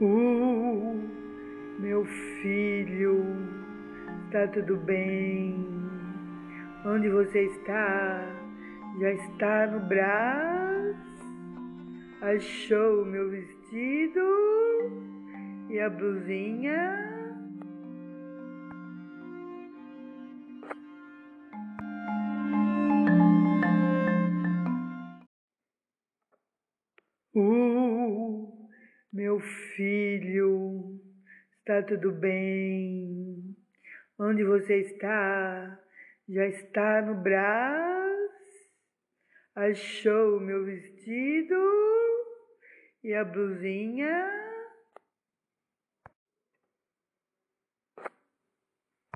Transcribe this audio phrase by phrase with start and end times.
[0.00, 0.98] Uh,
[1.78, 2.06] meu
[2.40, 3.22] filho,
[4.24, 5.54] está tudo bem?
[6.86, 8.24] Onde você está?
[8.98, 10.96] Já está no braço?
[12.22, 14.20] Achou o meu vestido
[15.68, 17.10] e a blusinha?
[27.34, 27.79] Uh,
[29.12, 31.00] meu filho,
[31.58, 33.56] está tudo bem?
[34.16, 35.80] Onde você está?
[36.28, 38.70] Já está no braço?
[39.56, 41.56] Achou o meu vestido
[43.02, 44.49] e a blusinha?